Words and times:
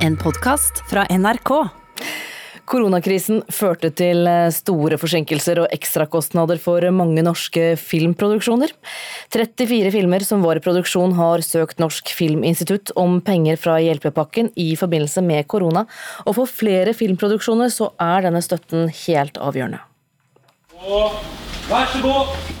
En 0.00 0.14
podkast 0.16 0.78
fra 0.88 1.02
NRK. 1.12 1.50
Koronakrisen 2.70 3.42
førte 3.52 3.90
til 3.92 4.24
eh, 4.30 4.46
store 4.54 4.96
forsinkelser 4.96 5.58
og 5.60 5.74
ekstrakostnader 5.76 6.56
for 6.62 6.86
mange 6.96 7.20
norske 7.26 7.74
filmproduksjoner. 7.76 8.72
34 9.34 9.92
filmer 9.92 10.24
som 10.24 10.40
var 10.46 10.56
i 10.56 10.62
produksjon 10.64 11.12
har 11.18 11.44
søkt 11.44 11.82
Norsk 11.84 12.14
Filminstitutt 12.16 12.94
om 12.96 13.18
penger 13.26 13.60
fra 13.60 13.76
hjelpepakken 13.84 14.48
i 14.56 14.70
forbindelse 14.80 15.20
med 15.26 15.44
korona, 15.52 15.84
og 16.24 16.38
for 16.38 16.48
flere 16.48 16.96
filmproduksjoner 16.96 17.68
så 17.74 17.90
er 18.00 18.24
denne 18.30 18.40
støtten 18.46 18.88
helt 19.02 19.36
avgjørende. 19.36 19.84
Og 20.80 21.20
vær 21.68 21.92
så 21.92 22.00
god! 22.06 22.59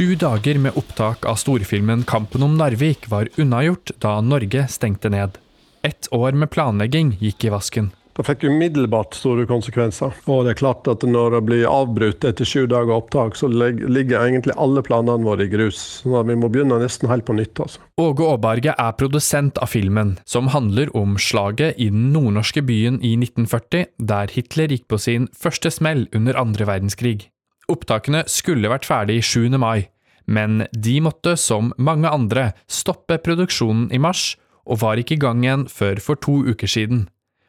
Sju 0.00 0.14
dager 0.16 0.58
med 0.58 0.72
opptak 0.80 1.26
av 1.28 1.34
storfilmen 1.36 2.02
'Kampen 2.02 2.42
om 2.42 2.54
Narvik' 2.58 3.08
var 3.08 3.28
unnagjort 3.36 3.90
da 4.00 4.20
Norge 4.20 4.62
stengte 4.68 5.08
ned. 5.08 5.36
Ett 5.82 6.08
år 6.10 6.32
med 6.32 6.50
planlegging 6.50 7.10
gikk 7.20 7.44
i 7.44 7.50
vasken. 7.52 7.90
Det 8.16 8.24
fikk 8.24 8.46
umiddelbart 8.48 9.12
store 9.14 9.44
konsekvenser. 9.44 10.14
Og 10.24 10.46
det 10.46 10.54
er 10.54 10.58
klart 10.60 10.88
at 10.88 11.04
når 11.04 11.34
det 11.34 11.40
blir 11.44 11.66
avbrutt 11.68 12.24
etter 12.24 12.48
sju 12.48 12.64
dager 12.66 12.96
opptak, 12.96 13.36
så 13.36 13.50
ligger 13.52 14.24
egentlig 14.24 14.56
alle 14.56 14.80
planene 14.80 15.20
våre 15.20 15.44
i 15.44 15.52
grus. 15.52 16.00
Så 16.00 16.22
vi 16.24 16.34
må 16.34 16.48
begynne 16.48 16.78
nesten 16.80 17.12
helt 17.12 17.26
på 17.28 17.36
nytt. 17.36 17.60
altså. 17.60 17.80
Åge 18.00 18.24
Aaberge 18.24 18.72
er 18.78 18.92
produsent 18.92 19.58
av 19.58 19.68
filmen, 19.68 20.16
som 20.24 20.48
handler 20.48 20.96
om 20.96 21.18
slaget 21.18 21.74
i 21.76 21.90
den 21.90 22.08
nordnorske 22.14 22.62
byen 22.62 23.02
i 23.04 23.16
1940, 23.20 23.84
der 24.00 24.32
Hitler 24.32 24.72
gikk 24.72 24.88
på 24.88 24.98
sin 24.98 25.28
første 25.36 25.70
smell 25.70 26.08
under 26.14 26.40
andre 26.40 26.64
verdenskrig. 26.64 27.28
Opptakene 27.70 28.24
skulle 28.26 28.70
vært 28.70 28.88
ferdig 28.88 29.20
7. 29.22 29.46
mai, 29.60 29.86
men 30.30 30.64
de 30.70 31.00
måtte, 31.02 31.34
som 31.36 31.72
mange 31.78 32.10
andre, 32.10 32.52
stoppe 32.70 33.18
produksjonen 33.18 33.90
i 33.92 33.98
mars, 33.98 34.36
og 34.70 34.82
var 34.84 35.00
ikke 35.00 35.16
i 35.18 35.22
gang 35.24 35.42
igjen 35.44 35.66
før 35.70 36.00
for 36.04 36.20
to 36.22 36.38
uker 36.46 36.70
siden. 36.70 37.08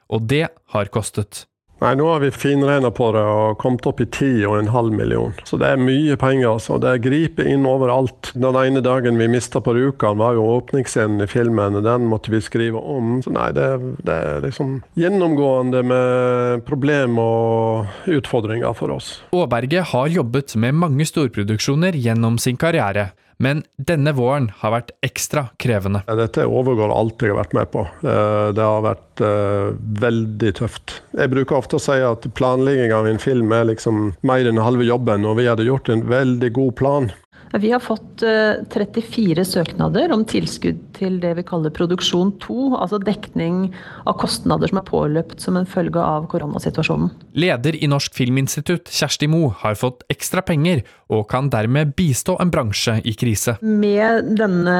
Og 0.09 0.25
det 0.31 0.47
har 0.73 0.91
kostet. 0.93 1.45
Nei, 1.81 1.95
nå 1.97 2.05
har 2.11 2.19
vi 2.21 2.29
finregna 2.29 2.91
på 2.93 3.07
det 3.15 3.21
og 3.25 3.55
kommet 3.61 3.87
opp 3.89 4.03
i 4.03 4.05
10,5 4.05 4.91
million. 4.93 5.31
Så 5.49 5.57
det 5.57 5.71
er 5.73 5.79
mye 5.81 6.13
penger. 6.21 6.51
altså. 6.51 6.77
Det 6.77 6.99
griper 7.01 7.47
inn 7.49 7.65
overalt. 7.65 8.29
Den 8.37 8.57
ene 8.59 8.83
dagen 8.85 9.17
vi 9.17 9.25
mista 9.31 9.63
på 9.65 9.73
Rjukan, 9.73 10.19
var 10.21 10.37
jo 10.37 10.45
åpningsscenen 10.59 11.25
i 11.25 11.27
filmen. 11.31 11.79
Den 11.81 12.05
måtte 12.11 12.29
vi 12.29 12.41
skrive 12.45 12.77
om. 12.77 13.15
Så 13.25 13.33
nei, 13.33 13.49
det, 13.57 13.65
det 14.05 14.13
er 14.13 14.45
liksom 14.45 14.77
gjennomgående 14.93 15.81
med 15.81 16.67
problem 16.69 17.17
og 17.21 17.89
utfordringer 18.05 18.77
for 18.77 18.93
oss. 18.99 19.15
Aaberge 19.33 19.81
har 19.81 20.13
jobbet 20.13 20.53
med 20.61 20.77
mange 20.77 21.09
storproduksjoner 21.09 21.97
gjennom 21.97 22.37
sin 22.37 22.61
karriere. 22.61 23.09
Men 23.41 23.63
denne 23.81 24.13
våren 24.13 24.51
har 24.61 24.75
vært 24.75 24.91
ekstra 25.05 25.47
krevende. 25.61 26.03
Dette 26.19 26.45
overgår 26.45 26.93
alt 26.93 27.23
jeg 27.23 27.33
har 27.33 27.39
vært 27.39 27.55
med 27.57 27.71
på. 27.73 27.85
Eh, 28.05 28.49
det 28.53 28.67
har 28.67 28.83
vært 28.85 29.23
uh, 29.25 29.71
veldig 30.01 30.51
tøft. 30.59 30.99
Jeg 31.17 31.31
bruker 31.33 31.57
ofte 31.57 31.79
å 31.79 31.81
si 31.81 31.97
at 32.05 32.27
planlegging 32.37 32.93
av 32.93 33.09
en 33.09 33.21
film 33.21 33.53
er 33.55 33.65
liksom 33.71 34.11
mer 34.27 34.49
enn 34.49 34.61
halve 34.61 34.85
jobben, 34.85 35.25
og 35.25 35.39
vi 35.41 35.49
hadde 35.49 35.65
gjort 35.65 35.89
en 35.89 36.05
veldig 36.11 36.51
god 36.57 36.75
plan. 36.77 37.09
Vi 37.53 37.71
har 37.71 37.79
fått 37.79 38.23
34 38.69 39.41
eh, 39.41 39.45
søknader 39.45 40.11
om 40.15 40.23
tilskudd 40.25 40.79
til 40.95 41.17
det 41.19 41.33
vi 41.35 41.43
kaller 41.43 41.73
produksjon 41.75 42.31
2, 42.39 42.77
altså 42.77 42.99
dekning 43.01 43.73
av 44.07 44.15
kostnader 44.21 44.71
som 44.71 44.79
er 44.79 44.87
påløpt 44.87 45.43
som 45.43 45.57
en 45.59 45.67
følge 45.67 45.99
av 45.99 46.29
koronasituasjonen. 46.31 47.11
Leder 47.35 47.75
i 47.75 47.89
Norsk 47.91 48.15
Filminstitutt, 48.15 48.91
Kjersti 48.91 49.27
Mo, 49.31 49.49
har 49.63 49.75
fått 49.79 50.05
ekstra 50.13 50.43
penger 50.47 50.85
og 51.11 51.25
kan 51.31 51.49
dermed 51.51 51.91
bistå 51.97 52.37
en 52.39 52.53
bransje 52.53 52.95
i 53.03 53.15
krise. 53.19 53.57
Med 53.59 54.31
denne 54.39 54.77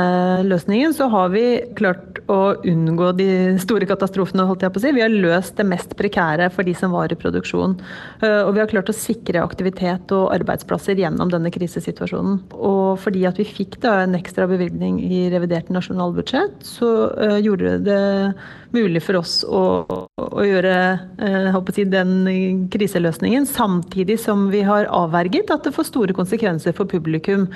løsningen 0.47 0.95
så 0.95 1.09
har 1.11 1.33
vi 1.33 1.44
klart 1.75 2.22
å 2.31 2.55
unngå 2.55 3.11
de 3.19 3.29
store 3.59 3.89
katastrofene, 3.89 4.47
holdt 4.47 4.63
jeg 4.63 4.72
på 4.72 4.79
å 4.79 4.85
si. 4.85 4.95
Vi 4.95 5.03
har 5.03 5.11
løst 5.11 5.59
det 5.59 5.67
mest 5.67 5.97
prekære 5.99 6.47
for 6.55 6.67
de 6.67 6.77
som 6.77 6.95
var 6.95 7.11
i 7.11 7.19
produksjon. 7.19 7.75
Eh, 8.23 8.41
og 8.45 8.55
vi 8.55 8.63
har 8.63 8.72
klart 8.72 8.94
å 8.94 8.95
sikre 8.95 9.44
aktivitet 9.44 10.16
og 10.16 10.31
arbeidsplasser 10.38 11.03
gjennom 11.03 11.34
denne 11.34 11.51
krisesituasjonen. 11.51 12.41
Og 12.52 13.00
fordi 13.02 13.24
at 13.28 13.40
vi 13.40 13.46
fikk 13.47 13.79
da 13.84 14.02
en 14.03 14.16
ekstra 14.18 14.47
bevilgning 14.50 15.00
i 15.02 15.24
revidert 15.34 15.72
nasjonalbudsjett, 15.74 16.59
så 16.66 16.90
uh, 17.16 17.38
gjorde 17.41 17.78
det 17.85 18.02
mulig 18.75 19.02
for 19.03 19.19
oss 19.19 19.41
å, 19.44 19.63
å 20.22 20.44
gjøre 20.46 20.75
uh, 21.19 21.57
si, 21.74 21.85
den 21.90 22.68
kriseløsningen, 22.72 23.47
samtidig 23.50 24.19
som 24.22 24.50
vi 24.53 24.62
har 24.68 24.90
avverget 24.91 25.52
at 25.53 25.66
det 25.68 25.74
får 25.75 25.90
store 25.90 26.16
konsekvenser 26.18 26.75
for 26.78 26.90
publikum, 26.91 27.47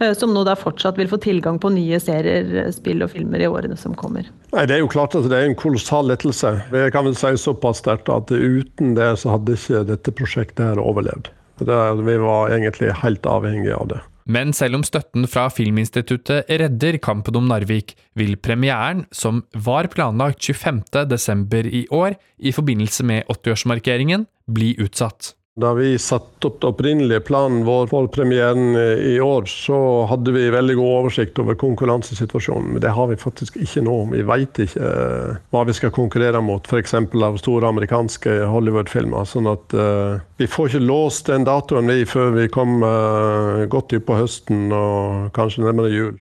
uh, 0.00 0.12
som 0.16 0.34
nå 0.34 0.46
da 0.48 0.56
fortsatt 0.58 0.98
vil 1.00 1.10
få 1.12 1.20
tilgang 1.24 1.60
på 1.62 1.72
nye 1.74 2.00
serier, 2.02 2.70
spill 2.74 3.04
og 3.04 3.12
filmer 3.14 3.44
i 3.44 3.50
årene 3.50 3.78
som 3.80 3.96
kommer. 3.98 4.30
Nei, 4.54 4.66
Det 4.70 4.78
er 4.78 4.84
jo 4.84 4.90
klart 4.90 5.18
at 5.18 5.28
det 5.30 5.38
er 5.38 5.50
en 5.50 5.58
kolossal 5.58 6.08
lettelse. 6.12 6.56
Jeg 6.72 6.94
kan 6.94 7.06
vel 7.06 7.18
si 7.18 7.34
såpass 7.40 7.82
sterkt 7.82 8.10
at 8.12 8.32
uten 8.32 8.96
det 8.98 9.14
så 9.20 9.36
hadde 9.36 9.58
ikke 9.58 9.84
dette 9.90 10.14
prosjektet 10.14 10.72
her 10.72 10.82
overlevd. 10.82 11.32
Det, 11.58 11.76
vi 12.02 12.16
var 12.18 12.50
egentlig 12.50 12.90
helt 12.98 13.26
avhengige 13.30 13.76
av 13.76 13.88
det. 13.92 14.00
Men 14.24 14.54
selv 14.56 14.78
om 14.78 14.84
støtten 14.86 15.26
fra 15.28 15.50
Filminstituttet 15.52 16.48
redder 16.48 16.96
kampen 17.02 17.36
om 17.36 17.48
Narvik, 17.50 17.92
vil 18.16 18.38
premieren, 18.40 19.04
som 19.12 19.42
var 19.52 19.90
planlagt 19.92 20.40
25.12. 20.48 21.68
i 21.68 21.84
år 21.92 22.16
i 22.38 22.52
forbindelse 22.56 23.04
med 23.04 23.28
80-årsmarkeringen, 23.28 24.24
bli 24.48 24.72
utsatt. 24.80 25.34
Da 25.60 25.70
vi 25.78 25.92
satte 26.02 26.48
opp 26.48 26.56
den 26.60 26.72
opprinnelige 26.72 27.22
planen 27.28 27.60
vår 27.64 27.86
for 27.86 28.08
premieren 28.10 28.74
i 28.74 29.20
år, 29.22 29.44
så 29.46 29.76
hadde 30.10 30.32
vi 30.34 30.48
veldig 30.50 30.74
god 30.80 30.94
oversikt 30.96 31.38
over 31.38 31.54
konkurransesituasjonen. 31.54 32.72
Men 32.74 32.82
det 32.82 32.90
har 32.96 33.06
vi 33.12 33.18
faktisk 33.20 33.60
ikke 33.62 33.84
nå. 33.86 33.94
Vi 34.10 34.24
veit 34.26 34.58
ikke 34.64 34.82
uh, 34.82 35.36
hva 35.54 35.62
vi 35.68 35.76
skal 35.78 35.94
konkurrere 35.94 36.42
mot, 36.42 36.66
f.eks. 36.66 36.96
av 36.98 37.38
store 37.38 37.70
amerikanske 37.70 38.34
Hollywood-filmer. 38.50 39.30
Sånn 39.30 39.46
at 39.52 39.78
uh, 39.78 40.18
vi 40.42 40.50
får 40.50 40.72
ikke 40.72 40.88
låst 40.88 41.30
den 41.30 41.46
datoen 41.46 41.86
vi 41.86 42.02
før 42.02 42.34
vi 42.34 42.50
kommer 42.50 43.62
uh, 43.62 43.70
godt 43.70 43.94
utpå 43.94 44.18
høsten 44.24 44.74
og 44.74 45.30
kanskje 45.38 45.68
nærmere 45.68 45.94
jul. 45.94 46.14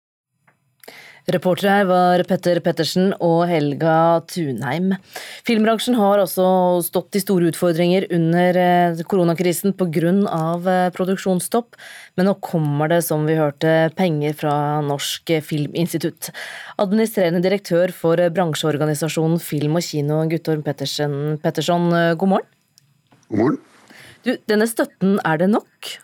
Reportere 1.31 1.71
her 1.71 1.85
var 1.87 2.21
Petter 2.27 2.59
Pettersen 2.59 3.13
og 3.23 3.45
Helga 3.47 4.19
Tunheim. 4.27 4.89
Filmbransjen 5.47 5.95
har 5.95 6.19
også 6.19 6.47
stått 6.83 7.15
i 7.15 7.21
store 7.23 7.47
utfordringer 7.53 8.09
under 8.11 8.59
eh, 8.59 9.03
koronakrisen 9.07 9.71
pga. 9.79 10.11
Eh, 10.11 10.89
produksjonsstopp, 10.91 11.79
men 12.19 12.27
nå 12.27 12.35
kommer 12.43 12.91
det, 12.91 13.01
som 13.07 13.23
vi 13.29 13.37
hørte, 13.39 13.93
penger 13.95 14.35
fra 14.35 14.55
Norsk 14.83 15.31
Filminstitutt. 15.47 16.33
Administrerende 16.83 17.43
direktør 17.45 17.95
for 17.95 18.19
bransjeorganisasjonen 18.35 19.39
Film 19.39 19.79
og 19.79 19.87
Kino, 19.87 20.25
Guttorm 20.27 20.63
Pettersen, 20.65 21.37
Petterson, 21.43 21.87
eh, 21.95 22.15
god 22.19 22.35
morgen. 22.35 22.49
God 23.29 23.45
morgen. 23.45 23.61
Du, 24.27 24.35
denne 24.51 24.67
støtten, 24.67 25.21
er 25.23 25.39
det 25.39 25.53
nok? 25.55 25.95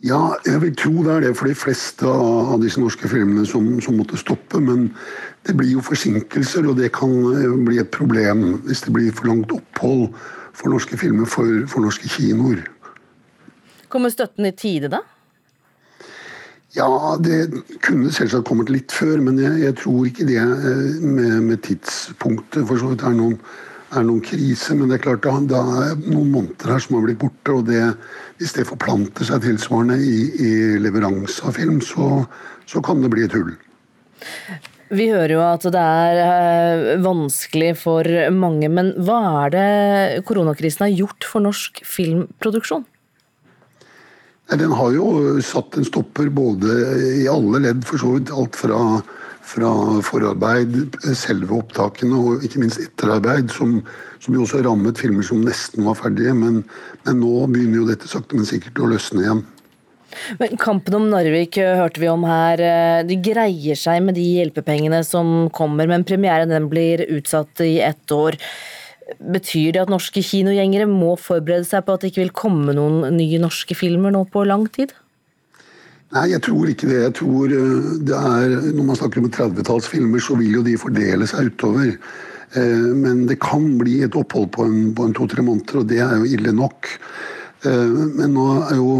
Ja, 0.00 0.34
jeg 0.46 0.62
vil 0.62 0.76
tro 0.80 1.02
det 1.04 1.12
er 1.12 1.24
det 1.26 1.34
for 1.36 1.50
de 1.50 1.54
fleste 1.54 2.08
av 2.08 2.56
disse 2.62 2.80
norske 2.80 3.08
filmene 3.08 3.44
som, 3.44 3.66
som, 3.84 3.98
måtte 4.00 4.16
stoppe. 4.16 4.60
Men 4.64 4.88
det 5.44 5.56
blir 5.58 5.74
jo 5.74 5.84
forsinkelser, 5.84 6.64
og 6.70 6.78
det 6.80 6.92
kan 6.96 7.12
eh, 7.34 7.56
bli 7.66 7.80
et 7.82 7.92
problem 7.92 8.62
hvis 8.64 8.86
det 8.86 8.94
blir 8.96 9.12
for 9.12 9.28
langt 9.28 9.52
opphold 9.52 10.08
for 10.56 10.72
norske 10.72 10.96
filmer 11.00 11.28
for, 11.28 11.66
for 11.68 11.84
norske 11.84 12.08
kinoer. 12.08 12.64
Kommer 13.92 14.12
støtten 14.12 14.48
i 14.48 14.54
tide, 14.56 14.88
da? 14.88 15.02
Ja, 16.76 16.86
det 17.20 17.50
kunne 17.82 18.12
selvsagt 18.14 18.46
kommet 18.46 18.70
litt 18.70 18.94
før, 18.94 19.18
men 19.26 19.40
jeg, 19.42 19.58
jeg 19.66 19.76
tror 19.82 20.06
ikke 20.06 20.28
det 20.28 20.38
eh, 20.40 21.00
med, 21.02 21.40
med 21.44 21.60
tidspunktet 21.66 22.64
for 22.64 22.80
så 22.80 22.94
vidt 22.94 23.04
er 23.04 23.20
noen 23.20 23.36
er 23.90 24.06
noen 24.06 24.22
krise, 24.24 24.74
men 24.78 24.90
det 24.90 24.98
er 24.98 25.04
klart 25.04 25.26
det 25.50 25.58
er 25.58 25.94
noen 26.04 26.30
måneder 26.30 26.74
her 26.74 26.82
som 26.82 26.96
har 26.96 27.06
blitt 27.06 27.20
borte. 27.20 27.54
og 27.56 27.66
det, 27.68 27.82
Hvis 28.38 28.54
det 28.56 28.68
forplanter 28.68 29.26
seg 29.26 29.42
tilsvarende 29.44 29.98
i, 29.98 30.18
i 30.38 30.52
leveranse 30.82 31.44
av 31.46 31.58
film, 31.58 31.80
så, 31.84 32.24
så, 32.70 32.82
kan 32.84 33.02
det 33.02 33.10
bli 33.12 33.26
et 33.26 33.36
hull. 33.36 33.54
Vi 34.90 35.06
hører 35.12 35.36
jo 35.36 35.42
at 35.46 35.66
det 35.70 35.82
er 35.82 36.20
eh, 36.22 37.02
vanskelig 37.02 37.74
for 37.78 38.06
mange, 38.34 38.70
men 38.70 38.94
hva 38.98 39.20
er 39.44 39.54
det 39.54 40.24
koronakrisen 40.26 40.88
har 40.88 40.96
gjort 40.96 41.26
for 41.26 41.46
norsk 41.46 41.82
filmproduksjon? 41.86 42.86
Den 44.50 44.72
har 44.74 44.90
jo 44.96 45.38
satt 45.46 45.76
en 45.78 45.86
stopper 45.86 46.26
både 46.34 46.74
i 47.20 47.28
alle 47.30 47.60
ledd, 47.62 47.84
for 47.86 48.02
så 48.02 48.16
vidt. 48.16 48.32
Alt 48.34 48.58
fra 48.58 48.80
fra 49.46 49.70
forarbeid, 50.06 50.96
selve 51.16 51.56
opptakene 51.58 52.18
og 52.18 52.44
ikke 52.46 52.62
minst 52.62 52.82
etterarbeid, 52.82 53.50
som, 53.54 53.78
som 54.22 54.36
jo 54.36 54.44
også 54.44 54.62
rammet 54.66 55.00
filmer 55.00 55.26
som 55.26 55.42
nesten 55.44 55.86
var 55.88 55.98
ferdige. 55.98 56.34
Men, 56.36 56.62
men 57.06 57.22
nå 57.22 57.46
begynner 57.50 57.80
jo 57.80 57.88
dette 57.88 58.10
sakte, 58.10 58.38
men 58.38 58.48
sikkert 58.48 58.78
å 58.80 58.90
løsne 58.92 59.24
igjen. 59.24 59.42
Men 60.40 60.58
Kampen 60.58 60.96
om 60.98 61.06
Narvik 61.10 61.58
eh, 61.60 61.76
hørte 61.78 62.02
vi 62.02 62.10
om 62.10 62.24
her. 62.26 62.60
Eh, 62.62 63.00
de 63.06 63.18
greier 63.22 63.78
seg 63.78 64.02
med 64.04 64.18
de 64.18 64.26
hjelpepengene 64.40 65.02
som 65.06 65.48
kommer, 65.54 65.88
men 65.90 66.06
premieren 66.06 66.50
den 66.52 66.68
blir 66.72 67.04
utsatt 67.08 67.62
i 67.64 67.78
ett 67.84 68.14
år. 68.14 68.38
Betyr 69.18 69.74
det 69.74 69.84
at 69.84 69.92
norske 69.92 70.22
kinogjengere 70.22 70.86
må 70.90 71.16
forberede 71.18 71.66
seg 71.66 71.86
på 71.86 71.94
at 71.94 72.02
det 72.02 72.12
ikke 72.12 72.24
vil 72.24 72.36
komme 72.42 72.74
noen 72.76 73.16
nye 73.16 73.40
norske 73.42 73.74
filmer 73.78 74.14
nå 74.14 74.26
på 74.30 74.44
lang 74.46 74.68
tid? 74.70 74.94
Nei, 76.10 76.26
jeg 76.32 76.42
tror 76.42 76.70
ikke 76.70 76.88
det. 76.90 76.98
Jeg 77.04 77.14
tror 77.20 77.52
eh, 77.54 77.90
det 78.08 78.16
er, 78.18 78.56
Når 78.74 78.86
man 78.88 78.98
snakker 78.98 79.22
om 79.22 79.30
30-tallsfilmer, 79.30 80.22
så 80.22 80.36
vil 80.40 80.58
jo 80.58 80.66
de 80.66 80.78
fordele 80.80 81.28
seg 81.30 81.52
utover. 81.52 81.92
Eh, 82.58 82.86
men 82.98 83.26
det 83.30 83.38
kan 83.42 83.68
bli 83.78 84.00
et 84.02 84.16
opphold 84.18 84.50
på 84.56 84.66
en, 84.66 84.80
en 84.90 85.14
to-tre 85.14 85.44
måneder, 85.46 85.82
og 85.82 85.90
det 85.90 86.00
er 86.02 86.16
jo 86.18 86.32
ille 86.34 86.54
nok. 86.56 86.90
Eh, 87.62 87.98
men 88.18 88.34
nå 88.34 88.46
er 88.66 88.80
jo 88.80 88.94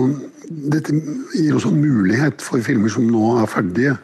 dette 0.51 0.95
gir 1.35 1.55
også 1.55 1.71
en 1.71 1.83
mulighet 1.83 2.43
for 2.43 2.63
filmer 2.63 2.91
som 2.91 3.07
nå 3.07 3.37
er 3.39 3.51
ferdige, 3.51 3.95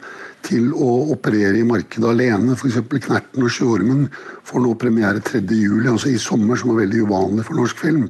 til 0.47 0.69
å 0.71 1.09
operere 1.11 1.59
i 1.59 1.65
markedet 1.67 2.07
alene. 2.07 2.55
F.eks. 2.55 2.77
'Knerten 2.87 3.43
og 3.43 3.51
sjøormen' 3.51 4.05
får 4.47 4.63
nå 4.63 4.75
premiere 4.79 5.19
3.7, 5.19 5.87
altså 5.91 6.11
i 6.13 6.19
sommer, 6.21 6.55
som 6.55 6.71
er 6.71 6.85
veldig 6.85 7.03
uvanlig 7.07 7.47
for 7.47 7.59
norsk 7.59 7.81
film. 7.83 8.05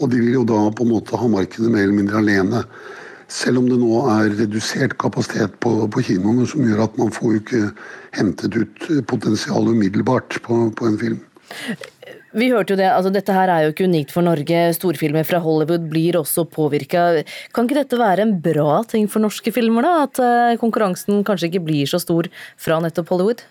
Og 0.00 0.10
de 0.10 0.22
vil 0.22 0.38
jo 0.40 0.46
da 0.48 0.64
på 0.70 0.82
en 0.82 0.94
måte 0.96 1.18
ha 1.18 1.28
markedet 1.30 1.70
mer 1.70 1.86
eller 1.86 1.98
mindre 2.00 2.22
alene. 2.22 2.64
Selv 3.32 3.58
om 3.58 3.66
det 3.66 3.78
nå 3.80 4.04
er 4.12 4.36
redusert 4.38 4.94
kapasitet 5.02 5.56
på, 5.62 5.72
på 5.90 6.02
kinoene, 6.06 6.46
som 6.46 6.62
gjør 6.62 6.84
at 6.84 6.98
man 7.00 7.10
får 7.14 7.32
jo 7.32 7.42
ikke 7.42 7.62
hentet 8.14 8.54
ut 8.54 8.86
potensialet 9.10 9.74
umiddelbart 9.74 10.38
på, 10.46 10.60
på 10.78 10.90
en 10.90 10.98
film. 11.00 11.18
Vi 12.36 12.50
hørte 12.52 12.74
jo 12.74 12.78
det, 12.78 12.86
altså 12.92 13.10
Dette 13.14 13.34
her 13.34 13.50
er 13.50 13.64
jo 13.64 13.72
ikke 13.72 13.88
unikt 13.88 14.12
for 14.14 14.26
Norge. 14.26 14.62
Storfilmer 14.76 15.26
fra 15.26 15.40
Hollywood 15.42 15.88
blir 15.90 16.18
også 16.20 16.44
påvirka. 16.52 17.24
Kan 17.56 17.66
ikke 17.66 17.80
dette 17.80 17.98
være 17.98 18.26
en 18.26 18.34
bra 18.44 18.82
ting 18.86 19.06
for 19.10 19.24
norske 19.24 19.50
filmer, 19.54 19.86
da? 19.86 20.06
At 20.06 20.22
eh, 20.22 20.56
konkurransen 20.60 21.24
kanskje 21.26 21.50
ikke 21.50 21.64
blir 21.66 21.90
så 21.90 21.98
stor 22.02 22.28
fra 22.60 22.78
nettopp 22.84 23.14
Hollywood? 23.14 23.46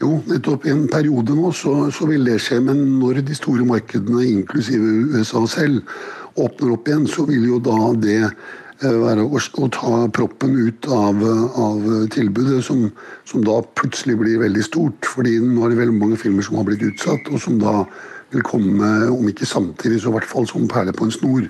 Jo, 0.00 0.20
nettopp 0.28 0.68
i 0.68 0.72
en 0.72 0.84
periode 0.92 1.34
nå 1.34 1.50
så, 1.56 1.88
så, 1.92 2.06
vil 2.08 2.28
det 2.28 2.38
skje. 2.44 2.60
Men 2.64 2.84
når 3.00 3.24
de 3.26 3.36
store 3.36 3.66
markedene, 3.66 4.22
inklusive 4.28 5.16
USA 5.16 5.42
selv, 5.50 5.98
åpner 6.36 6.76
opp 6.76 6.88
igjen, 6.88 7.08
så 7.10 7.26
vil 7.28 7.48
jo 7.48 7.58
da 7.64 7.80
det 7.98 8.20
Eh, 8.26 8.65
være 8.82 9.24
å, 9.24 9.40
å 9.40 9.68
ta 9.72 9.92
proppen 10.12 10.56
ut 10.56 10.88
av, 10.92 11.22
av 11.56 11.86
tilbudet, 12.12 12.60
som, 12.66 12.86
som, 13.28 13.44
da 13.46 13.60
plutselig 13.78 14.18
blir 14.20 14.42
veldig 14.42 14.64
stort. 14.66 15.08
fordi 15.08 15.38
nå 15.40 15.64
er 15.64 15.72
det 15.72 15.80
veldig 15.80 15.96
mange 15.96 16.20
filmer 16.20 16.44
som 16.44 16.58
har 16.60 16.68
blitt 16.68 16.84
utsatt, 16.84 17.30
og 17.32 17.40
som 17.42 17.58
da 17.62 17.84
vil 18.34 18.44
komme, 18.46 18.90
om 19.12 19.28
ikke 19.30 19.48
samtidig, 19.48 20.02
så 20.02 20.10
i 20.10 20.16
hvert 20.18 20.28
fall 20.28 20.48
som 20.50 20.68
perle 20.68 20.94
på 20.96 21.06
en 21.06 21.14
snor. 21.14 21.48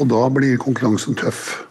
Og 0.00 0.10
da 0.10 0.22
blir 0.32 0.58
konkurransen 0.60 1.16
tøff. 1.16 1.62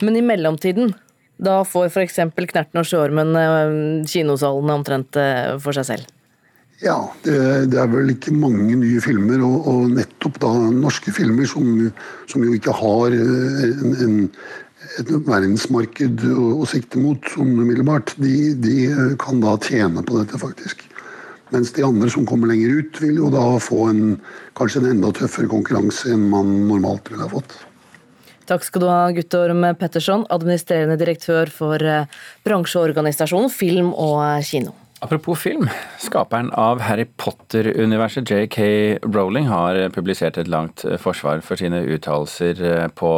Men 0.00 0.16
i 0.16 0.24
mellomtiden, 0.24 0.94
da 1.40 1.62
får 1.66 1.90
f.eks. 1.90 2.20
Knerten 2.36 2.80
og 2.80 2.86
Sjøormen 2.88 3.34
eh, 3.36 3.78
kinosalene 4.08 4.78
omtrent 4.78 5.18
eh, 5.20 5.56
for 5.60 5.76
seg 5.76 5.88
selv? 5.90 6.13
Ja, 6.84 6.98
det, 7.24 7.36
det, 7.72 7.78
er 7.80 7.88
vel 7.88 8.12
ikke 8.12 8.34
mange 8.36 8.74
nye 8.76 9.00
filmer, 9.00 9.40
og, 9.46 9.68
og 9.70 9.94
nettopp 9.94 10.36
da 10.42 10.50
norske 10.68 11.14
filmer 11.16 11.48
som, 11.48 11.86
som 12.28 12.44
jo 12.44 12.52
ikke 12.58 12.74
har 12.76 13.14
eh, 13.16 13.62
en, 13.70 13.94
en, 14.04 14.18
et 15.00 15.12
verdensmarked 15.24 16.26
å, 16.28 16.50
å 16.60 16.68
sikte 16.68 17.00
mot 17.00 17.30
sånn 17.32 17.54
umiddelbart, 17.56 18.12
de, 18.20 18.52
de, 18.60 18.76
kan 19.22 19.40
da 19.40 19.56
tjene 19.64 20.04
på 20.04 20.20
dette, 20.20 20.40
faktisk. 20.42 20.84
Mens 21.54 21.72
de 21.72 21.86
andre 21.86 22.12
som 22.12 22.28
kommer 22.28 22.52
lenger 22.52 22.76
ut, 22.82 23.00
vil 23.00 23.22
jo 23.22 23.32
da 23.32 23.46
få 23.64 23.88
en, 23.88 24.04
kanskje 24.60 24.84
en 24.84 24.92
enda 24.92 25.14
tøffere 25.16 25.48
konkurranse 25.48 26.12
enn 26.12 26.28
man 26.36 26.52
normalt 26.68 27.08
ville 27.08 27.24
ha 27.24 27.32
fått. 27.32 27.56
Takk 28.44 28.68
skal 28.68 28.84
du 28.84 28.90
ha, 28.92 29.02
Guttorm 29.16 29.64
Petterson, 29.80 30.28
administrerende 30.28 31.00
direktør 31.00 31.48
for 31.48 31.80
eh, 31.80 32.10
bransjeorganisasjonen 32.44 33.48
Film 33.48 33.94
og 33.96 34.20
Kino. 34.44 34.76
Apropos 35.04 35.34
film. 35.34 35.68
Skaperen 36.00 36.46
av 36.56 36.80
Harry 36.80 37.04
Potter-universet, 37.04 38.30
JK 38.30 38.58
Rowling, 39.02 39.50
har 39.52 39.76
publisert 39.92 40.38
et 40.40 40.48
langt 40.48 40.80
eh, 40.88 40.96
forsvar 40.96 41.42
for 41.44 41.60
sine 41.60 41.82
uttalelser 41.92 42.60
eh, 42.64 42.86
på 42.96 43.10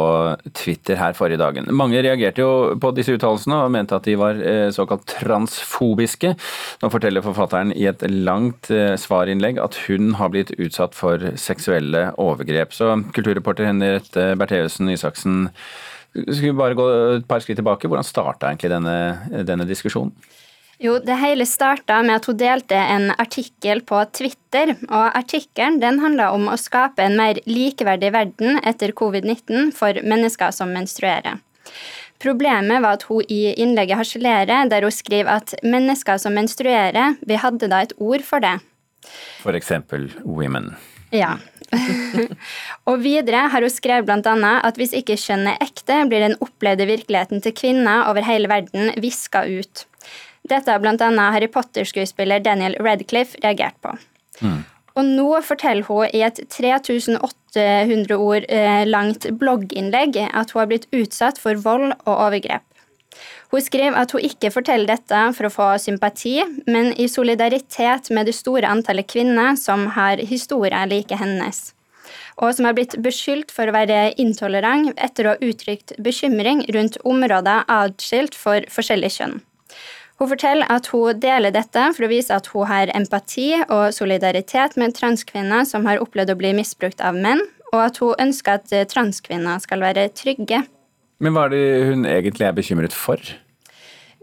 Twitter 0.51 0.99
her 0.99 1.15
forrige 1.15 1.39
dagen. 1.39 1.69
Mange 1.71 2.01
reagerte 2.03 2.43
jo 2.43 2.75
på 2.83 2.91
disse 2.97 3.15
uttalelsene 3.15 3.61
og 3.63 3.71
mente 3.71 3.95
at 3.95 4.03
de 4.03 4.17
var 4.19 4.35
eh, 4.35 4.67
såkalt 4.75 5.05
transfobiske. 5.13 6.33
Nå 6.81 6.89
forteller 6.91 7.23
forfatteren 7.23 7.71
i 7.71 7.87
et 7.87 8.03
langt 8.11 8.67
svarinnlegg 8.99 9.61
at 9.63 9.77
hun 9.85 10.17
har 10.19 10.33
blitt 10.33 10.51
utsatt 10.59 10.97
for 10.97 11.23
seksuelle 11.39 12.09
overgrep. 12.19 12.75
Så 12.75 12.97
kulturreporter 13.15 13.69
Henriette 13.69 14.33
Bertheussen 14.35 14.91
Isaksen, 14.91 15.47
skal 16.17 16.49
vi 16.49 16.57
bare 16.59 16.75
gå 16.75 16.89
et 17.15 17.31
par 17.31 17.39
skritt 17.45 17.61
tilbake. 17.61 17.87
Hvordan 17.87 18.09
starta 18.11 18.51
egentlig 18.51 18.73
denne, 18.75 18.97
denne 19.47 19.69
diskusjonen? 19.71 20.11
Jo, 20.77 20.99
det 21.01 21.15
hele 21.17 21.45
starta 21.49 22.03
med 22.05 22.19
at 22.19 22.27
hun 22.29 22.37
delte 22.37 22.77
en 22.77 23.09
artikkel 23.17 23.81
på 23.81 23.97
Twitter. 24.13 24.75
og 24.85 25.17
Artikkelen 25.17 25.79
den 25.81 25.97
handla 26.03 26.29
om 26.35 26.45
å 26.51 26.57
skape 26.61 27.01
en 27.01 27.17
mer 27.17 27.39
likeverdig 27.49 28.11
verden 28.13 28.59
etter 28.61 28.93
covid-19 28.93 29.71
for 29.73 29.97
mennesker 30.05 30.53
som 30.53 30.69
menstruerer. 30.75 31.41
Problemet 32.21 32.81
var 32.81 32.97
at 32.97 33.07
hun 33.09 33.25
i 33.29 33.53
innlegget 33.57 33.97
harselerer, 33.97 34.69
der 34.69 34.85
hun 34.85 34.93
skriver 34.93 35.41
at 35.41 35.53
mennesker 35.65 36.21
som 36.21 36.37
menstruerer, 36.37 37.17
vi 37.25 37.41
hadde 37.41 37.69
da 37.69 37.81
et 37.85 37.97
ord 37.97 38.25
for 38.25 38.41
det. 38.41 38.57
For 39.41 39.57
eksempel 39.57 40.11
women. 40.25 40.75
Ja. 41.13 41.37
og 42.89 43.01
videre 43.03 43.47
har 43.51 43.65
hun 43.65 43.73
skrevet 43.73 44.07
bl.a. 44.07 44.53
at 44.61 44.77
hvis 44.77 44.93
ikke 44.97 45.17
kjønn 45.19 45.49
er 45.51 45.61
ekte, 45.63 46.03
blir 46.09 46.25
den 46.25 46.37
opplevde 46.43 46.85
virkeligheten 46.89 47.41
til 47.41 47.57
kvinner 47.57 48.09
over 48.11 48.25
hele 48.29 48.49
verden 48.51 48.93
viska 49.01 49.45
ut. 49.45 49.87
Dette 50.49 50.71
har 50.71 50.81
bl.a. 50.83 51.11
Harry 51.33 51.49
Potter-skuespiller 51.51 52.43
Daniel 52.43 52.77
Radcliffe 52.83 53.39
reagert 53.43 53.77
på. 53.83 53.93
Mm. 54.41 54.63
Og 54.97 55.05
nå 55.05 55.27
forteller 55.45 55.85
hun 55.85 56.09
i 56.09 56.23
et 56.25 56.39
3800 56.49 58.17
ord 58.17 58.47
eh, 58.49 58.83
langt 58.89 59.27
blogginnlegg 59.39 60.17
at 60.25 60.53
hun 60.53 60.63
har 60.63 60.71
blitt 60.71 60.89
utsatt 60.95 61.37
for 61.41 61.59
vold 61.61 61.91
og 61.91 62.13
overgrep. 62.15 62.65
Hun 63.53 63.63
skriver 63.63 63.95
at 63.97 64.11
hun 64.11 64.25
ikke 64.25 64.51
forteller 64.51 64.89
dette 64.89 65.21
for 65.37 65.47
å 65.47 65.53
få 65.53 65.67
sympati, 65.81 66.35
men 66.67 66.91
i 66.99 67.07
solidaritet 67.09 68.11
med 68.13 68.27
det 68.27 68.35
store 68.35 68.67
antallet 68.67 69.07
kvinner 69.09 69.55
som 69.59 69.87
har 69.95 70.19
historier 70.19 70.89
like 70.89 71.15
hennes, 71.17 71.61
og 72.41 72.57
som 72.57 72.67
har 72.67 72.75
blitt 72.77 72.97
beskyldt 73.03 73.53
for 73.53 73.69
å 73.69 73.75
være 73.77 74.17
intolerant 74.21 74.91
etter 74.97 75.27
å 75.27 75.35
ha 75.35 75.49
uttrykt 75.49 75.95
bekymring 76.03 76.65
rundt 76.75 76.99
områder 77.07 77.63
adskilt 77.71 78.35
for 78.35 78.65
forskjellig 78.73 79.13
kjønn. 79.15 79.39
Hun 80.17 80.31
forteller 80.31 80.69
at 80.73 80.87
hun 80.89 81.19
deler 81.21 81.53
dette 81.53 81.83
for 81.93 82.07
å 82.07 82.09
vise 82.09 82.33
at 82.33 82.49
hun 82.49 82.65
har 82.69 82.89
empati 82.97 83.51
og 83.67 83.91
solidaritet 83.93 84.77
med 84.81 84.95
transkvinner 84.97 85.67
som 85.69 85.85
har 85.85 86.01
opplevd 86.01 86.33
å 86.33 86.39
bli 86.39 86.55
misbrukt 86.57 87.03
av 87.05 87.17
menn, 87.17 87.43
og 87.69 87.79
at 87.83 87.99
hun 88.01 88.17
ønsker 88.25 88.57
at 88.57 88.73
transkvinner 88.89 89.61
skal 89.61 89.83
være 89.85 90.07
trygge. 90.17 90.63
Men 91.21 91.33
hva 91.33 91.47
er 91.47 91.53
det 91.53 91.65
hun 91.91 92.05
egentlig 92.09 92.47
er 92.47 92.57
bekymret 92.57 92.95
for? 92.95 93.21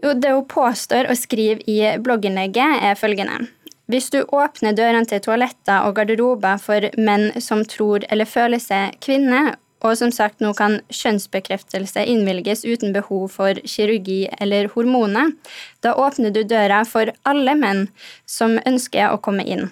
Jo, 0.03 0.13
Det 0.13 0.31
hun 0.31 0.47
påstår 0.47 1.07
og 1.09 1.17
skriver 1.17 1.63
i 1.71 1.79
blogginnlegget, 2.03 2.83
er 2.83 2.99
følgende. 2.99 3.47
Hvis 3.87 4.09
du 4.09 4.23
åpner 4.33 4.73
dørene 4.73 5.05
til 5.05 5.21
toaletter 5.21 5.85
og 5.85 5.95
garderober 5.95 6.57
for 6.57 6.89
menn 6.97 7.29
som 7.39 7.61
tror 7.69 8.03
eller 8.09 8.25
føler 8.25 8.59
seg 8.59 8.97
kvinne, 8.99 9.55
og 9.85 9.93
som 9.99 10.11
sagt, 10.13 10.41
nå 10.41 10.51
kan 10.57 10.79
kjønnsbekreftelse 10.89 12.05
innvilges 12.09 12.65
uten 12.65 12.93
behov 12.95 13.29
for 13.35 13.59
kirurgi 13.69 14.25
eller 14.41 14.71
hormoner. 14.73 15.35
Da 15.85 15.93
åpner 15.93 16.33
du 16.33 16.41
døra 16.43 16.81
for 16.89 17.13
alle 17.29 17.53
menn 17.59 17.85
som 18.25 18.57
ønsker 18.65 19.13
å 19.13 19.21
komme 19.21 19.45
inn. 19.45 19.69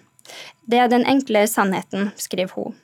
Det 0.69 0.79
er 0.79 0.91
den 0.91 1.07
enkle 1.09 1.47
sannheten, 1.49 2.11
skriver 2.15 2.53
hun. 2.55 2.77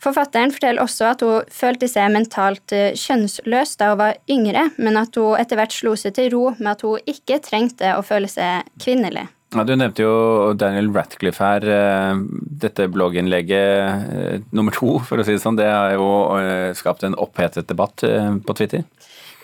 Forfatteren 0.00 0.52
forteller 0.54 0.80
også 0.80 1.10
at 1.10 1.22
hun 1.24 1.50
følte 1.52 1.88
seg 1.90 2.08
mentalt 2.14 2.72
eh, 2.72 2.96
kjønnsløs 2.96 3.74
da 3.80 3.90
hun 3.92 4.00
var 4.00 4.16
yngre, 4.32 4.70
men 4.80 4.96
at 4.96 5.18
hun 5.20 5.36
etter 5.36 5.60
hvert 5.60 5.76
slo 5.76 5.92
seg 5.98 6.16
til 6.16 6.30
ro 6.32 6.44
med 6.56 6.72
at 6.72 6.86
hun 6.86 7.12
ikke 7.12 7.42
trengte 7.44 7.92
å 7.98 8.06
føle 8.06 8.30
seg 8.30 8.70
kvinnelig. 8.80 9.26
Ja, 9.50 9.64
du 9.66 9.72
nevnte 9.74 10.04
jo 10.04 10.52
Daniel 10.54 10.92
Ratcliffe 10.94 11.42
her. 11.42 11.64
Eh, 11.66 12.20
dette 12.62 12.86
blogginnlegget 12.86 14.12
eh, 14.14 14.36
nummer 14.54 14.74
to, 14.74 15.00
for 15.02 15.18
å 15.18 15.26
si 15.26 15.34
det 15.34 15.42
sånn, 15.42 15.58
det 15.58 15.66
har 15.66 15.96
jo 15.96 16.10
eh, 16.38 16.70
skapt 16.78 17.02
en 17.06 17.18
opphetet 17.18 17.66
debatt 17.70 18.04
på 18.46 18.56
Twitter? 18.56 18.86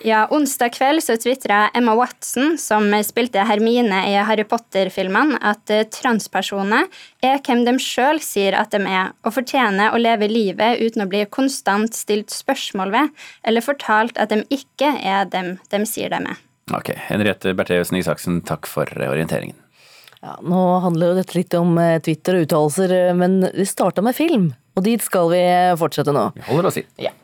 Ja, 0.07 0.27
onsdag 0.31 0.77
kveld 0.77 1.03
så 1.03 1.17
tvitra 1.19 1.73
Emma 1.75 1.97
Watson, 1.99 2.55
som 2.61 2.87
spilte 3.03 3.43
Hermine 3.49 4.05
i 4.07 4.15
Harry 4.29 4.45
Potter-filmene, 4.47 5.41
at 5.41 5.73
transpersoner 5.97 6.87
er 7.25 7.41
hvem 7.41 7.65
de 7.67 7.75
sjøl 7.83 8.21
sier 8.23 8.55
at 8.61 8.77
de 8.77 8.85
er, 8.87 9.11
og 9.27 9.35
fortjener 9.41 9.97
å 9.97 9.99
leve 9.99 10.31
livet 10.31 10.85
uten 10.85 11.03
å 11.03 11.11
bli 11.11 11.25
konstant 11.33 11.97
stilt 11.97 12.31
spørsmål 12.31 12.95
ved, 12.95 13.27
eller 13.43 13.65
fortalt 13.65 14.21
at 14.23 14.31
de 14.31 14.45
ikke 14.55 14.95
er 15.01 15.27
dem 15.33 15.57
de 15.73 15.85
sier 15.89 16.13
de 16.13 16.23
er. 16.37 16.43
Ok, 16.77 16.93
Henriette 17.09 17.57
Bertheussen 17.57 17.99
Isaksen, 17.99 18.45
takk 18.47 18.69
for 18.71 18.91
orienteringen. 19.01 19.57
Ja, 20.23 20.39
nå 20.43 20.63
handler 20.85 21.13
jo 21.13 21.19
dette 21.21 21.37
litt 21.39 21.55
om 21.59 21.77
eh, 21.81 21.99
Twitter 22.05 22.39
og 22.39 22.47
uttalelser, 22.47 22.97
eh, 22.97 23.15
men 23.17 23.43
vi 23.55 23.69
starta 23.69 24.05
med 24.05 24.17
film. 24.17 24.51
Og 24.77 24.85
dit 24.85 25.03
skal 25.03 25.31
vi 25.33 25.45
fortsette 25.81 26.13
nå. 26.13 26.31
Vi 26.37 26.45
holder 26.51 26.71
oss 26.71 26.81
inn. 26.83 26.91
Ja. 27.01 27.15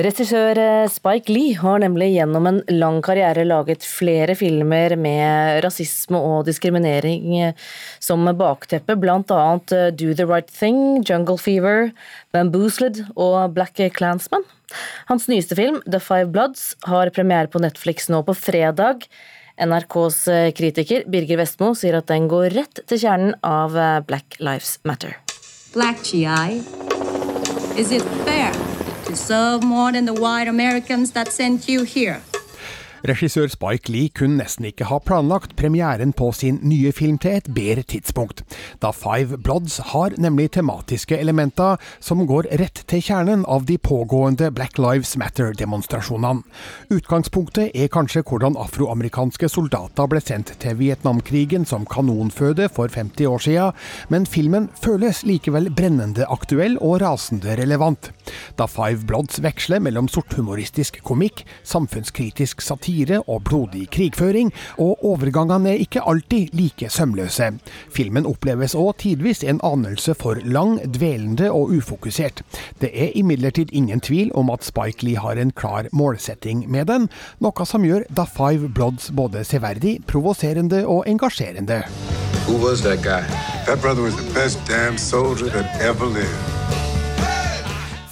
Regissør 0.00 0.58
eh, 0.60 0.88
Spike 0.88 1.32
Lee 1.32 1.56
har 1.60 1.80
nemlig 1.82 2.10
gjennom 2.14 2.46
en 2.48 2.60
lang 2.72 3.00
karriere 3.04 3.44
laget 3.44 3.84
flere 3.84 4.34
filmer 4.38 4.94
med 5.00 5.60
rasisme 5.64 6.18
og 6.18 6.46
diskriminering 6.48 7.36
eh, 7.36 7.66
som 8.00 8.24
bakteppe, 8.38 8.96
annet 8.96 9.72
eh, 9.76 9.88
Do 9.92 10.14
the 10.14 10.26
Right 10.26 10.48
Thing, 10.48 11.02
Jungle 11.04 11.38
Fever, 11.38 11.92
Bamboozled 12.32 13.04
og 13.16 13.54
Black 13.56 13.76
Clansman. 13.96 14.44
Hans 15.08 15.28
nyeste 15.28 15.56
film, 15.56 15.80
The 15.86 16.00
Five 16.00 16.32
Bloods, 16.32 16.74
har 16.84 17.10
premiere 17.10 17.48
på 17.48 17.60
Netflix 17.60 18.08
nå 18.08 18.22
på 18.24 18.36
fredag. 18.36 19.08
NRKs 19.60 20.20
kritiker 20.56 21.04
Birger 21.10 21.42
Vestmo 21.42 21.74
sier 21.78 21.98
at 21.98 22.08
den 22.10 22.30
går 22.30 22.54
rett 22.56 22.82
til 22.86 23.02
kjernen 23.02 23.34
av 23.42 23.76
Black 24.06 24.38
Lives 24.38 24.78
Matter. 24.88 25.18
Black 25.74 26.02
GI, 26.06 26.62
is 27.78 27.92
it 27.92 28.06
fair? 28.24 28.54
to 29.08 29.16
serve 29.16 29.62
more 29.62 29.90
than 29.90 30.04
the 30.04 30.12
white 30.12 30.48
Americans 30.48 31.12
that 31.12 31.32
sent 31.32 31.66
you 31.66 31.82
here. 31.82 32.20
Regissør 33.06 33.46
Spike 33.46 33.92
Lee 33.92 34.10
kunne 34.10 34.40
nesten 34.40 34.66
ikke 34.66 34.88
ha 34.90 34.98
planlagt 34.98 35.54
premieren 35.58 36.10
på 36.16 36.32
sin 36.34 36.58
nye 36.66 36.90
film 36.94 37.18
til 37.22 37.36
et 37.38 37.50
bedre 37.54 37.84
tidspunkt, 37.86 38.42
da 38.82 38.90
Five 38.90 39.38
Bloods 39.38 39.76
har 39.92 40.16
nemlig 40.18 40.50
tematiske 40.56 41.14
elementer 41.18 41.78
som 42.02 42.24
går 42.26 42.48
rett 42.58 42.82
til 42.90 43.02
kjernen 43.04 43.44
av 43.46 43.68
de 43.68 43.76
pågående 43.78 44.50
Black 44.54 44.80
Lives 44.82 45.14
Matter-demonstrasjonene. 45.20 46.42
Utgangspunktet 46.90 47.70
er 47.70 47.92
kanskje 47.92 48.24
hvordan 48.26 48.58
afroamerikanske 48.58 49.50
soldater 49.52 50.10
ble 50.10 50.22
sendt 50.24 50.56
til 50.58 50.78
Vietnamkrigen 50.80 51.68
som 51.68 51.86
kanonføde 51.86 52.66
for 52.74 52.90
50 52.90 53.30
år 53.30 53.46
siden, 53.46 53.78
men 54.10 54.26
filmen 54.26 54.68
føles 54.82 55.22
likevel 55.28 55.70
brennende 55.70 56.26
aktuell 56.26 56.74
og 56.82 56.98
rasende 57.04 57.54
relevant, 57.62 58.10
da 58.58 58.66
Five 58.66 59.06
Bloods 59.06 59.38
veksler 59.44 59.82
mellom 59.84 60.10
sorthumoristisk 60.10 60.98
komikk, 61.06 61.44
samfunnskritisk 61.62 62.64
satire 62.64 62.87
satire 62.88 63.22
og 63.28 63.44
blodig 63.44 63.88
krigføring, 63.90 64.52
og 64.78 65.04
overgangene 65.04 65.70
er 65.70 65.82
ikke 65.82 66.02
alltid 66.06 66.48
like 66.52 66.88
sømløse. 66.90 67.52
Filmen 67.92 68.26
oppleves 68.26 68.74
òg 68.74 68.98
tidvis 68.98 69.44
en 69.44 69.60
anelse 69.62 70.14
for 70.14 70.38
lang, 70.44 70.80
dvelende 70.94 71.50
og 71.50 71.70
ufokusert. 71.76 72.42
Det 72.80 72.90
er 72.92 73.12
imidlertid 73.14 73.72
ingen 73.72 74.00
tvil 74.00 74.30
om 74.34 74.50
at 74.50 74.64
Spike 74.64 75.04
Lee 75.04 75.18
har 75.18 75.36
en 75.36 75.50
klar 75.52 75.88
målsetting 75.92 76.68
med 76.70 76.86
den, 76.86 77.08
noe 77.40 77.66
som 77.66 77.84
gjør 77.84 78.06
Da 78.16 78.24
Five 78.24 78.68
Bloods 78.74 79.10
både 79.10 79.44
severdig, 79.44 80.00
provoserende 80.06 80.86
og 80.86 81.04
engasjerende. 81.06 81.82
Who 82.48 82.56
was 82.56 82.80
that 82.80 83.02
guy? 83.02 83.24
That 83.66 83.82
brother 83.82 84.02
was 84.02 84.16
the 84.16 84.32
best 84.34 84.58
damn 84.66 84.96
soldier 84.96 85.50
that 85.50 85.82
ever 85.82 86.06
lived. 86.06 86.57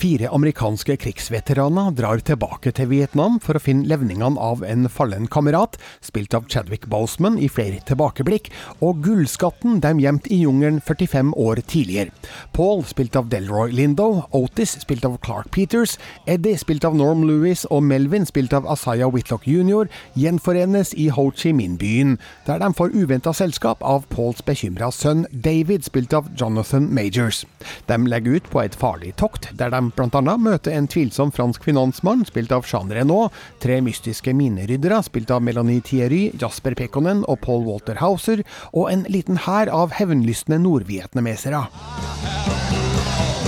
Fire 0.06 0.28
amerikanske 0.30 0.94
krigsveteraner 1.02 1.88
drar 1.98 2.20
tilbake 2.22 2.70
til 2.76 2.86
Vietnam 2.92 3.40
for 3.42 3.58
å 3.58 3.62
finne 3.64 3.88
levningene 3.90 4.38
av 4.38 4.60
en 4.62 4.86
fallen 4.92 5.25
kamerat, 5.26 5.75
spilt 6.04 6.36
av 6.36 6.44
Chadwick 6.52 6.84
Boseman 6.86 7.40
i 7.42 7.48
flere 7.50 7.80
tilbakeblikk, 7.88 8.52
og 8.86 9.00
gullskatten 9.02 9.80
de 9.82 9.90
gjemt 10.04 10.28
i 10.30 10.38
jungelen 10.44 10.78
45 10.78 11.32
år 11.42 11.58
tidligere. 11.72 12.12
Paul, 12.54 12.84
spilt 12.86 13.18
av 13.18 13.32
Delroy 13.32 13.75
Lindo, 13.75 14.28
Otis, 14.30 14.76
spilt 14.84 15.08
av 15.08 15.16
Clark 15.26 15.50
Peters, 15.56 15.96
Eddie, 16.22 16.54
spilt 16.60 16.86
av 16.86 16.94
Norm 16.94 17.26
Lewis, 17.26 17.64
og 17.75 17.82
Melvin, 17.88 18.28
spilt 18.30 18.54
av 18.54 18.70
Asaya 18.70 19.10
Whitlock 19.10 19.48
jr., 19.50 19.90
gjenforenes 20.14 20.94
i 20.94 21.08
Ho 21.18 21.32
Chi 21.34 21.50
Minh-byen, 21.50 22.14
der 22.46 22.62
de 22.62 22.70
får 22.78 22.94
uventa 22.94 23.34
selskap 23.34 23.82
av 23.82 24.06
Pauls 24.14 24.44
bekymra 24.46 24.92
sønn 24.94 25.26
David, 25.32 25.82
spilt 25.90 26.14
av 26.14 26.30
Jonathan 26.38 26.86
Majors. 26.94 27.42
De 27.90 27.98
legger 28.06 28.38
ut 28.38 28.54
på 28.54 28.62
et 28.62 28.78
farlig 28.78 29.16
tokt, 29.18 29.50
der 29.58 29.75
de 29.75 29.82
bl.a. 29.96 30.36
møte 30.38 30.72
en 30.72 30.86
tvilsom 30.88 31.32
fransk 31.34 31.66
finansmann, 31.66 32.24
spilt 32.28 32.52
av 32.54 32.64
Jean 32.68 32.92
Renault, 32.92 33.34
tre 33.60 33.80
mystiske 33.84 34.32
mineryddere, 34.36 35.02
spilt 35.04 35.32
av 35.34 35.42
Melanie 35.42 35.82
Thierry, 35.84 36.30
Jasper 36.40 36.76
Pekonen 36.78 37.24
og 37.26 37.40
Paul 37.44 37.66
Walter 37.66 38.00
Hauser, 38.00 38.44
og 38.72 38.90
en 38.92 39.04
liten 39.12 39.42
hær 39.46 39.68
av 39.72 39.96
hevnlystne 39.98 40.60
nordvietnamesere. 40.62 41.66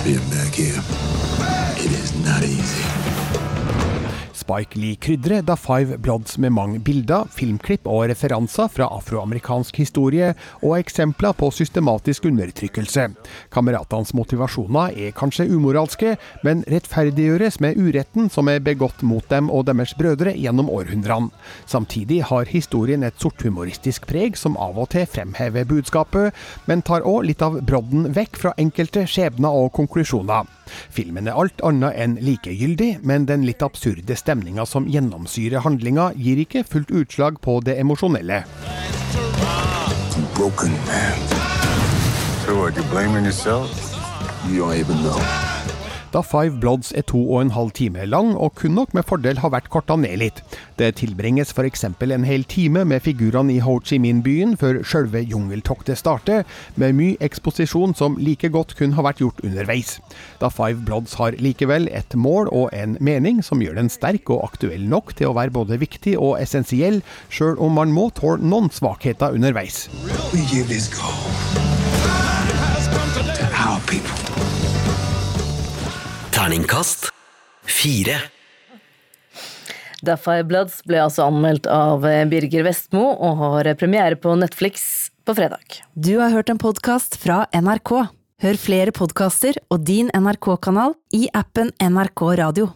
Being 0.05 0.31
back 0.31 0.55
here, 0.55 0.68
Spike 4.49 4.79
Lee-krydderet 4.81 5.45
da 5.45 5.57
Five 5.61 5.99
Bloods 5.99 6.39
med 6.41 6.55
mange 6.57 6.79
bilder, 6.81 7.27
filmklipp 7.29 7.85
og 7.85 8.07
referanser 8.09 8.71
fra 8.73 8.87
afroamerikansk 8.97 9.77
historie, 9.77 10.31
og 10.63 10.79
eksempler 10.79 11.35
på 11.37 11.51
systematisk 11.53 12.25
undertrykkelse. 12.31 13.11
Kameratenes 13.53 14.15
motivasjoner 14.17 14.97
er 14.97 15.13
kanskje 15.13 15.51
umoralske, 15.53 16.15
men 16.47 16.65
rettferdiggjøres 16.65 17.61
med 17.61 17.77
uretten 17.77 18.33
som 18.33 18.49
er 18.49 18.65
begått 18.65 19.05
mot 19.05 19.27
dem 19.29 19.51
og 19.53 19.67
deres 19.69 19.93
brødre 19.99 20.33
gjennom 20.33 20.73
århundrene. 20.73 21.29
Samtidig 21.69 22.23
har 22.31 22.49
historien 22.49 23.05
et 23.05 23.21
sorthumoristisk 23.21 24.09
preg 24.09 24.39
som 24.41 24.57
av 24.57 24.81
og 24.81 24.89
til 24.97 25.05
fremhever 25.05 25.69
budskapet, 25.69 26.33
men 26.65 26.81
tar 26.81 27.05
òg 27.05 27.27
litt 27.29 27.45
av 27.45 27.61
brodden 27.69 28.15
vekk 28.17 28.41
fra 28.41 28.57
enkelte 28.57 29.05
skjebner 29.05 29.53
og 29.53 29.75
konklusjoner. 29.77 30.49
Filmen 30.93 31.29
er 31.29 31.37
alt 31.37 31.61
annet 31.65 31.97
enn 32.01 32.17
likegyldig, 32.25 32.99
men 33.07 33.29
den 33.29 33.45
litt 33.49 33.65
absurde 33.65 34.17
stemninga 34.39 34.67
som 34.67 34.87
gjennomsyrer 34.87 35.61
handlinga, 35.65 36.13
gir 36.15 36.39
ikke 36.39 36.65
fullt 36.65 36.91
utslag 36.91 37.41
på 37.41 37.61
det 37.61 37.79
emosjonelle. 37.81 38.45
You 44.49 44.61
don't 44.61 44.73
even 44.73 44.97
know 45.03 45.48
da 46.13 46.23
Five 46.25 46.61
Bloods 46.61 46.93
er 46.97 47.05
to 47.09 47.21
og 47.21 47.43
en 47.43 47.53
halv 47.53 47.73
time 47.77 48.07
lang, 48.07 48.35
og 48.37 48.55
kun 48.61 48.77
nok 48.79 48.95
med 48.97 49.07
fordel 49.09 49.41
har 49.43 49.53
vært 49.53 49.69
korta 49.73 49.97
ned 50.01 50.17
litt. 50.23 50.43
Det 50.79 50.95
tilbringes 51.01 51.53
f.eks. 51.53 51.85
en 51.85 52.25
hel 52.25 52.45
time 52.49 52.85
med 52.89 53.03
figurene 53.05 53.53
i 53.53 53.61
Ho 53.65 53.79
Chi 53.85 53.99
Minh-byen 54.01 54.57
før 54.57 54.81
sjølve 54.83 55.21
jungeltoktet 55.21 55.99
starter, 55.99 56.45
med 56.77 56.97
mye 56.97 57.19
eksposisjon 57.21 57.95
som 57.99 58.17
like 58.17 58.49
godt 58.55 58.77
kunne 58.79 58.97
ha 58.97 59.05
vært 59.05 59.21
gjort 59.21 59.43
underveis. 59.45 59.99
Da 60.41 60.49
Five 60.49 60.85
Bloods 60.89 61.19
har 61.21 61.37
likevel 61.39 61.91
et 61.93 62.17
mål 62.17 62.49
og 62.53 62.71
en 62.73 62.97
mening 63.01 63.43
som 63.45 63.63
gjør 63.63 63.79
den 63.81 63.93
sterk 63.93 64.31
og 64.31 64.45
aktuell 64.49 64.89
nok 64.89 65.15
til 65.19 65.31
å 65.31 65.37
være 65.37 65.55
både 65.55 65.81
viktig 65.83 66.17
og 66.17 66.39
essensiell, 66.41 67.03
sjøl 67.29 67.59
om 67.61 67.77
man 67.77 67.93
må 67.93 68.09
tåle 68.17 68.41
noen 68.41 68.73
svakheter 68.73 69.37
underveis. 69.37 69.89
We 70.33 71.28
Terningkast 76.39 77.09
fire. 77.67 78.15
The 80.07 80.15
Five 80.15 80.45
Bloods 80.47 80.77
ble 80.87 81.01
altså 81.03 81.25
anmeldt 81.27 81.67
av 81.67 82.05
Birger 82.31 82.63
Vestmo 82.63 83.09
og 83.11 83.41
har 83.41 83.73
premiere 83.81 84.15
på 84.15 84.37
Netflix 84.39 84.85
på 85.27 85.35
fredag. 85.35 85.81
Du 85.99 86.13
har 86.21 86.31
hørt 86.31 86.53
en 86.55 86.61
podkast 86.63 87.19
fra 87.19 87.41
NRK. 87.51 87.91
Hør 88.45 88.61
flere 88.69 88.95
podkaster 88.95 89.59
og 89.67 89.83
din 89.91 90.15
NRK-kanal 90.15 90.95
i 91.11 91.27
appen 91.35 91.75
NRK 91.83 92.23
Radio. 92.39 92.71